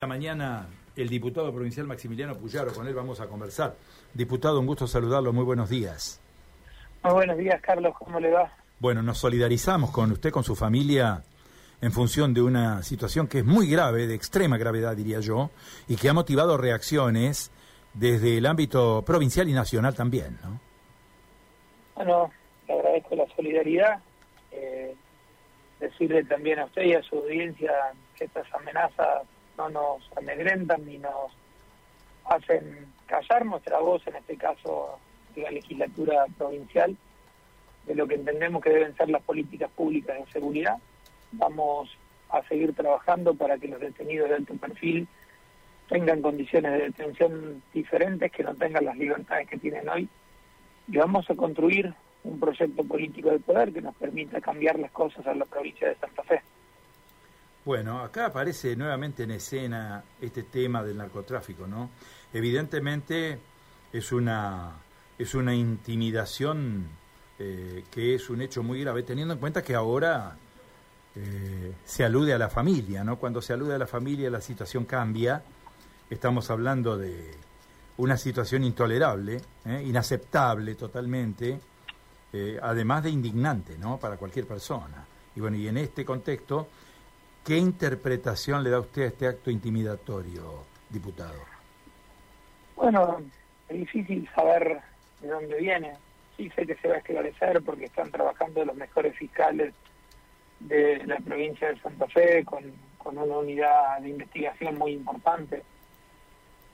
[0.00, 3.74] La mañana el diputado provincial Maximiliano Puyaro, con él vamos a conversar.
[4.14, 6.20] Diputado, un gusto saludarlo, muy buenos días.
[7.02, 8.48] Muy buenos días, Carlos, ¿cómo le va?
[8.78, 11.24] Bueno, nos solidarizamos con usted, con su familia,
[11.80, 15.50] en función de una situación que es muy grave, de extrema gravedad, diría yo,
[15.88, 17.50] y que ha motivado reacciones
[17.92, 20.60] desde el ámbito provincial y nacional también, ¿no?
[21.96, 22.30] Bueno,
[22.68, 23.98] le agradezco la solidaridad.
[24.52, 24.94] Eh,
[25.80, 27.72] decirle también a usted y a su audiencia
[28.16, 29.26] que estas amenazas
[29.58, 31.32] no nos amedrentan ni nos
[32.24, 34.98] hacen callar nuestra voz, en este caso
[35.34, 36.96] de la legislatura provincial,
[37.86, 40.76] de lo que entendemos que deben ser las políticas públicas de seguridad.
[41.32, 41.90] Vamos
[42.30, 45.08] a seguir trabajando para que los detenidos de alto perfil
[45.88, 50.08] tengan condiciones de detención diferentes, que no tengan las libertades que tienen hoy.
[50.86, 51.94] Y vamos a construir
[52.24, 55.94] un proyecto político de poder que nos permita cambiar las cosas en la provincia de
[55.96, 56.42] Santa Fe.
[57.68, 61.90] Bueno, acá aparece nuevamente en escena este tema del narcotráfico, ¿no?
[62.32, 63.38] Evidentemente
[63.92, 64.72] es una,
[65.18, 66.88] es una intimidación
[67.38, 70.34] eh, que es un hecho muy grave, teniendo en cuenta que ahora
[71.14, 73.18] eh, se alude a la familia, ¿no?
[73.18, 75.42] Cuando se alude a la familia la situación cambia,
[76.08, 77.32] estamos hablando de
[77.98, 79.84] una situación intolerable, ¿eh?
[79.86, 81.60] inaceptable totalmente,
[82.62, 83.98] además de indignante, ¿no?
[83.98, 85.06] Para cualquier persona.
[85.36, 86.68] Y bueno, y en este contexto
[87.48, 91.40] ¿Qué interpretación le da usted a este acto intimidatorio, diputado?
[92.76, 93.22] Bueno,
[93.70, 94.82] es difícil saber
[95.22, 95.94] de dónde viene.
[96.36, 99.72] Sí sé que se va a esclarecer porque están trabajando los mejores fiscales
[100.60, 102.70] de la provincia de Santa Fe con,
[103.06, 105.62] una unidad de investigación muy importante.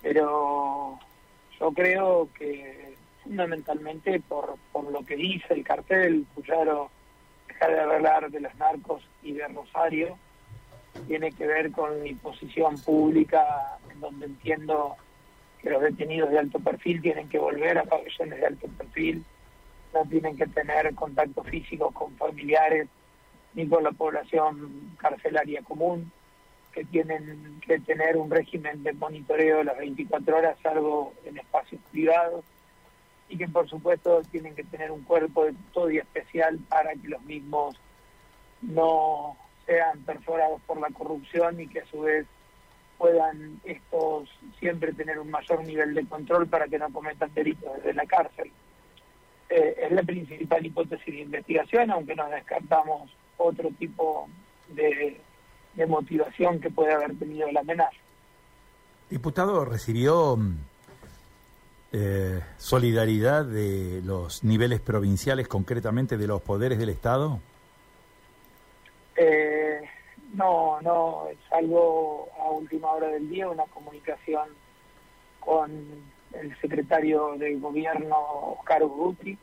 [0.00, 0.98] Pero
[1.60, 6.90] yo creo que fundamentalmente por, por lo que dice el cartel, Puyaro
[7.46, 10.16] dejar de hablar de los narcos y de Rosario,
[11.02, 14.96] tiene que ver con mi posición pública, en donde entiendo
[15.60, 19.24] que los detenidos de alto perfil tienen que volver a pabellones de alto perfil,
[19.94, 22.88] no tienen que tener contacto físico con familiares
[23.54, 26.10] ni con la población carcelaria común,
[26.72, 32.44] que tienen que tener un régimen de monitoreo las 24 horas, salvo en espacios privados,
[33.28, 37.22] y que por supuesto tienen que tener un cuerpo de custodia especial para que los
[37.22, 37.76] mismos
[38.62, 39.36] no
[39.66, 42.26] sean perforados por la corrupción y que a su vez
[42.98, 44.28] puedan estos
[44.60, 48.50] siempre tener un mayor nivel de control para que no cometan delitos desde la cárcel.
[49.50, 54.28] Eh, es la principal hipótesis de investigación, aunque no descartamos otro tipo
[54.68, 55.20] de,
[55.88, 57.96] motivación que puede haber tenido la amenaza.
[59.10, 60.56] Diputado, ¿recibió mm,
[61.92, 67.40] eh, solidaridad de los niveles provinciales, concretamente de los poderes del Estado?
[70.42, 74.48] No, no, salvo a última hora del día una comunicación
[75.38, 75.70] con
[76.32, 78.16] el secretario de gobierno
[78.58, 79.38] Oscar Urruti,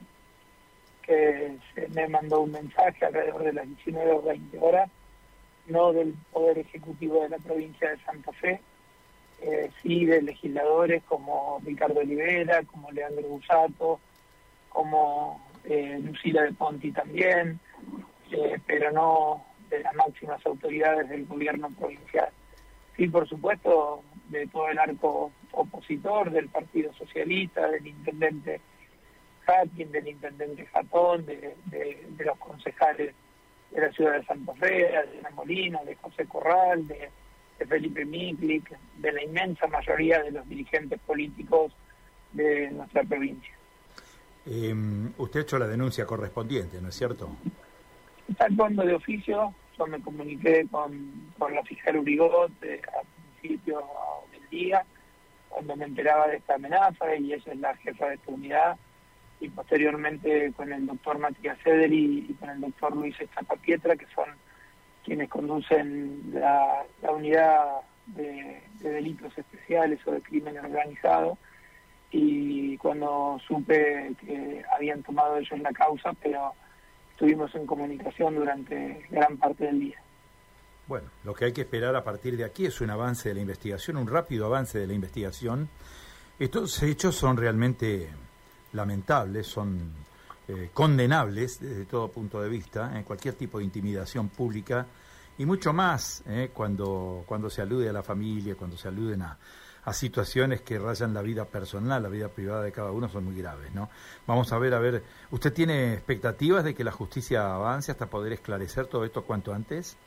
[1.01, 4.91] que se me mandó un mensaje alrededor de las 19 o 20 horas,
[5.67, 8.59] no del Poder Ejecutivo de la provincia de Santa Fe,
[9.39, 14.01] eh, sí de legisladores como Ricardo Olivera, como Leandro Busato,
[14.67, 17.57] como eh, Lucila de Ponti también,
[18.31, 22.29] eh, pero no de las máximas autoridades del gobierno provincial.
[22.95, 28.61] Sí, por supuesto, de todo el arco opositor, del Partido Socialista, del intendente
[29.47, 31.55] Hatkin, del intendente Jatón, de,
[32.17, 33.15] los concejales
[33.71, 37.09] de la ciudad de Santa Fe, de La Molina, de José Corral, de,
[37.67, 41.73] Felipe Miklik, de la inmensa mayoría de los dirigentes políticos
[42.31, 43.53] de nuestra provincia.
[44.45, 44.73] Eh,
[45.17, 47.29] usted ha hecho la denuncia correspondiente, ¿no es cierto?
[48.29, 49.53] Está fondo de oficio,
[49.87, 53.05] me comuniqué con, con la fiscal Urigot eh, al
[53.39, 53.83] principio
[54.31, 54.85] del día,
[55.49, 58.77] cuando me enteraba de esta amenaza, y ella es la jefa de esta unidad,
[59.39, 64.29] y posteriormente con el doctor Matías Cederi y con el doctor Luis Estapapietra, que son
[65.03, 71.37] quienes conducen la, unidad de, de, delitos especiales o de crimen organizado,
[72.11, 76.53] y cuando supe que habían tomado ellos la causa, pero
[77.19, 80.01] estuvimos en comunicación durante gran parte del día.
[80.87, 83.41] Bueno, lo que hay que esperar a partir de aquí es un avance de la
[83.41, 85.67] investigación, un rápido avance de la investigación.
[86.39, 88.07] Estos hechos son realmente
[88.71, 89.91] lamentables, son
[90.47, 94.85] eh, condenables desde todo punto de vista, en cualquier tipo de intimidación pública
[95.37, 99.37] y mucho más eh, cuando, cuando se alude a la familia, cuando se aluden a,
[99.89, 103.35] a situaciones que rayan la vida personal, la vida privada de cada uno, son muy
[103.35, 103.89] graves, ¿no?
[104.27, 105.01] Vamos a ver, a ver,
[105.31, 109.97] ¿usted tiene expectativas de que la justicia avance hasta poder esclarecer todo esto cuanto antes?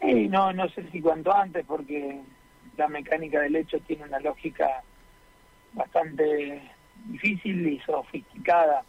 [0.00, 2.22] Sí, no, no sé si cuanto antes, porque
[2.78, 4.82] la mecánica del hecho tiene una lógica
[5.74, 6.62] bastante
[7.04, 8.82] difícil y sofisticada.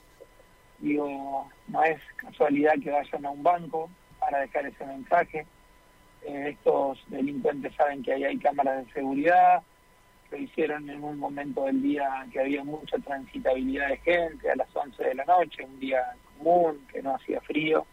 [0.78, 3.90] Digo, no es casualidad que vayan a un banco
[4.22, 5.46] para dejar ese mensaje.
[6.24, 9.64] Eh, estos delincuentes saben que ahí hay cámaras de seguridad,
[10.32, 14.76] lo hicieron en un momento del día que había mucha transitabilidad de gente, a las
[14.76, 16.04] 11 de la noche, un día
[16.38, 17.86] común, que no hacía frío,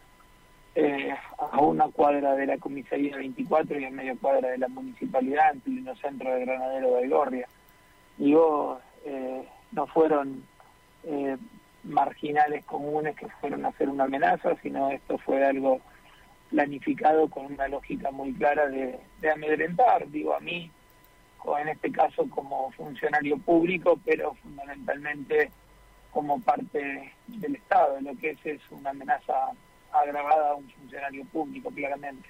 [0.75, 5.53] eh, a una cuadra de la comisaría 24 y a media cuadra de la municipalidad,
[5.53, 7.47] en pleno centro de Granadero de Gorria.
[8.17, 10.43] Digo, eh, no fueron
[11.03, 11.37] eh,
[11.83, 15.81] marginales comunes que fueron a hacer una amenaza, sino esto fue algo
[16.49, 20.71] planificado con una lógica muy clara de, de amedrentar, digo a mí,
[21.43, 25.51] o en este caso como funcionario público, pero fundamentalmente
[26.11, 27.99] como parte del Estado.
[28.01, 29.33] Lo que es es una amenaza
[29.91, 32.27] agravada a un funcionario público, claramente.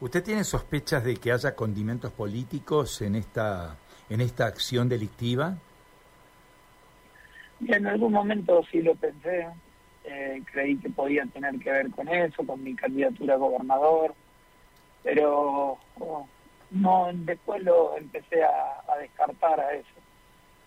[0.00, 3.76] ¿Usted tiene sospechas de que haya condimentos políticos en esta,
[4.08, 5.56] en esta acción delictiva?
[7.60, 9.48] Y en algún momento sí lo pensé.
[10.04, 14.14] Eh, creí que podía tener que ver con eso, con mi candidatura a gobernador,
[15.02, 15.78] pero
[16.70, 19.88] no después lo empecé a, descartar a eso.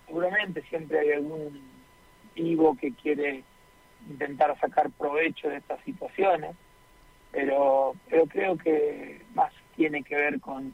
[0.05, 1.61] Seguramente siempre hay algún
[2.35, 3.43] vivo que quiere
[4.09, 6.55] intentar sacar provecho de estas situaciones,
[7.31, 10.73] pero, pero creo que más tiene que ver con,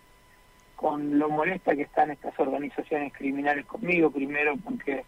[0.75, 5.03] con lo molesta que están estas organizaciones criminales conmigo, primero porque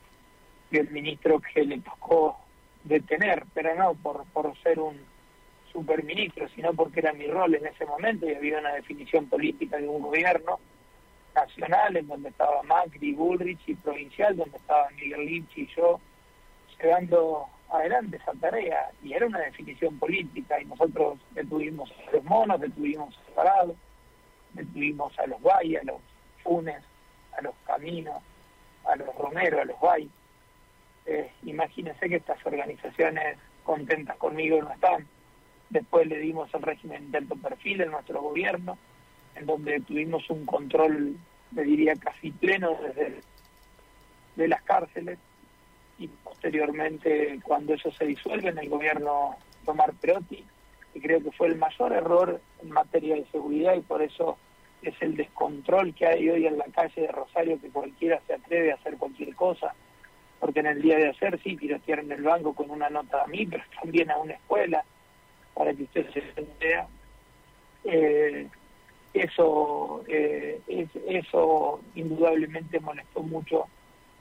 [0.71, 2.37] el ministro que le tocó
[2.83, 4.97] detener, pero no por, por ser un
[5.71, 9.87] superministro, sino porque era mi rol en ese momento y había una definición política de
[9.87, 10.59] un gobierno
[11.35, 15.99] nacional en donde estaba Macri, Bullrich y provincial donde estaba Miguel Lynch y yo
[16.81, 22.59] llevando adelante esa tarea y era una definición política y nosotros detuvimos a los monos,
[22.59, 23.75] detuvimos a Parado,
[24.53, 25.97] detuvimos a los Bay, a los
[26.43, 26.83] Funes,
[27.37, 28.21] a los Caminos,
[28.85, 30.09] a los Romero, a los Bay.
[31.11, 35.07] Eh, imagínense que estas organizaciones contentas conmigo no están.
[35.71, 38.77] Después le dimos el régimen de alto perfil en nuestro gobierno,
[39.33, 41.15] en donde tuvimos un control,
[41.55, 43.21] le diría, casi pleno desde
[44.35, 45.17] de las cárceles
[45.97, 49.35] y posteriormente cuando eso se disuelve en el gobierno
[49.65, 50.45] Tomar Perotti,
[50.93, 54.37] que creo que fue el mayor error en materia de seguridad y por eso
[54.83, 58.71] es el descontrol que hay hoy en la calle de Rosario que cualquiera se atreve
[58.71, 59.73] a hacer cualquier cosa,
[60.39, 63.45] porque en el día de ayer sí tirotearon el banco con una nota a mí,
[63.45, 64.83] pero también a una escuela,
[65.53, 66.23] para que usted se
[66.59, 66.87] vea.
[67.83, 68.47] Eh,
[69.13, 70.61] eso, eh,
[71.07, 73.65] eso indudablemente molestó mucho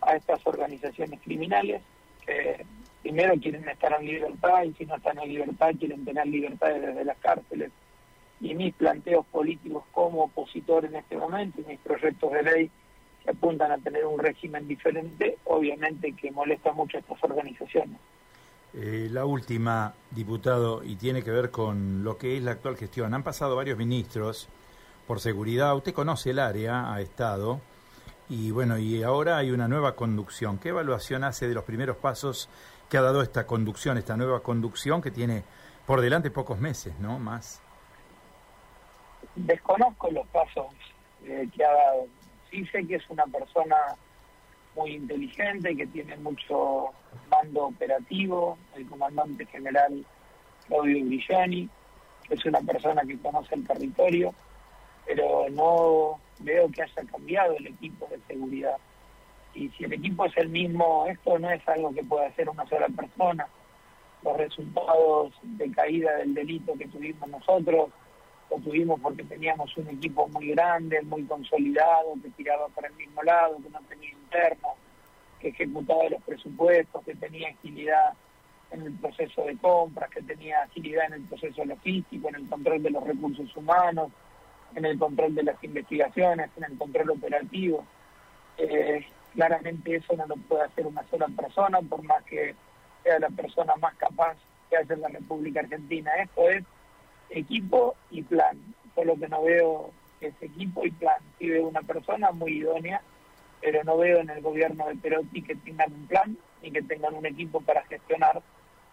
[0.01, 1.83] a estas organizaciones criminales
[2.25, 2.65] que
[3.03, 7.05] primero quieren estar en libertad y si no están en libertad quieren tener libertad desde
[7.05, 7.71] las cárceles.
[8.41, 12.71] Y mis planteos políticos como opositor en este momento y mis proyectos de ley
[13.29, 17.99] que apuntan a tener un régimen diferente, obviamente que molesta mucho a estas organizaciones.
[18.75, 23.13] Eh, la última, diputado, y tiene que ver con lo que es la actual gestión.
[23.13, 24.49] Han pasado varios ministros
[25.07, 25.77] por seguridad.
[25.77, 27.61] Usted conoce el área, ha estado.
[28.31, 30.59] Y bueno, y ahora hay una nueva conducción.
[30.59, 32.49] ¿Qué evaluación hace de los primeros pasos
[32.89, 35.45] que ha dado esta conducción, esta nueva conducción que tiene
[35.87, 37.19] por delante pocos meses, ¿no?
[37.19, 37.61] Más.
[39.35, 40.67] Desconozco los pasos
[41.25, 42.07] eh, que ha dado.
[42.51, 43.77] Sí sé que es una persona
[44.75, 46.91] muy inteligente, que tiene mucho
[47.31, 50.05] mando operativo, el comandante general
[50.67, 51.05] Claudio
[52.29, 54.35] que es una persona que conoce el territorio,
[55.07, 58.77] pero no veo que haya cambiado el equipo de seguridad.
[59.55, 62.67] Y si el equipo es el mismo, esto no es algo que pueda hacer una
[62.67, 63.49] sola persona.
[64.23, 67.91] Los resultados de caída del delito que tuvimos nosotros
[68.51, 73.23] lo tuvimos porque teníamos un equipo muy grande, muy consolidado, que tiraba para el mismo
[73.23, 74.75] lado, que no tenía interno,
[75.41, 78.15] que ejecutaba los presupuestos, que tenía agilidad
[78.71, 82.83] en el proceso de compras, que tenía agilidad en el proceso logístico, en el control
[82.83, 84.11] de los recursos humanos,
[84.75, 87.85] en el control de las investigaciones, en el control operativo.
[88.57, 92.55] Eh, claramente eso no lo puede hacer una sola persona, por más que
[93.03, 94.37] sea la persona más capaz
[94.69, 96.11] que haya en la República Argentina.
[96.23, 96.65] Esto es
[97.31, 98.59] equipo y plan.
[98.95, 101.21] Solo que no veo es equipo y plan.
[101.39, 103.01] Sí veo una persona muy idónea,
[103.61, 107.15] pero no veo en el gobierno de Perotti que tengan un plan ni que tengan
[107.15, 108.43] un equipo para gestionar,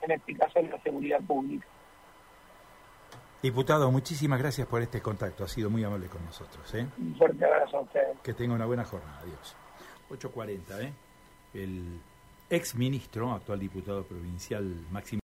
[0.02, 1.66] en este caso, la seguridad pública.
[3.42, 5.44] Diputado, muchísimas gracias por este contacto.
[5.44, 6.74] Ha sido muy amable con nosotros.
[6.74, 6.88] ¿eh?
[6.98, 8.18] Un fuerte abrazo a ustedes.
[8.24, 9.20] Que tenga una buena jornada.
[9.22, 9.56] Adiós.
[10.10, 10.94] 8.40, ¿eh?
[11.54, 12.00] El
[12.50, 15.14] ex ministro, actual diputado provincial Máximo.